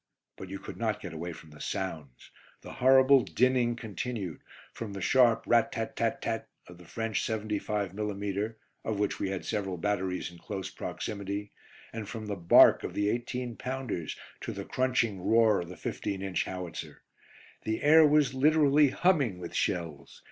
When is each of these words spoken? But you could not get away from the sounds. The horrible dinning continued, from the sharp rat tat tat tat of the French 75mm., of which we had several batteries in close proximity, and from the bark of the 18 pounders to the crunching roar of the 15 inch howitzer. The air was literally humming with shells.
But 0.35 0.49
you 0.49 0.57
could 0.57 0.77
not 0.77 0.99
get 0.99 1.13
away 1.13 1.31
from 1.31 1.51
the 1.51 1.61
sounds. 1.61 2.31
The 2.61 2.71
horrible 2.81 3.21
dinning 3.23 3.75
continued, 3.75 4.41
from 4.73 4.93
the 4.93 4.99
sharp 4.99 5.43
rat 5.45 5.71
tat 5.71 5.95
tat 5.95 6.23
tat 6.23 6.47
of 6.65 6.79
the 6.79 6.85
French 6.87 7.21
75mm., 7.21 8.55
of 8.83 8.97
which 8.97 9.19
we 9.19 9.29
had 9.29 9.45
several 9.45 9.77
batteries 9.77 10.31
in 10.31 10.39
close 10.39 10.71
proximity, 10.71 11.51
and 11.93 12.09
from 12.09 12.25
the 12.25 12.35
bark 12.35 12.83
of 12.83 12.95
the 12.95 13.09
18 13.11 13.57
pounders 13.57 14.15
to 14.39 14.51
the 14.51 14.65
crunching 14.65 15.21
roar 15.21 15.61
of 15.61 15.69
the 15.69 15.77
15 15.77 16.23
inch 16.23 16.45
howitzer. 16.45 17.03
The 17.61 17.83
air 17.83 18.03
was 18.03 18.33
literally 18.33 18.89
humming 18.89 19.37
with 19.37 19.53
shells. 19.53 20.19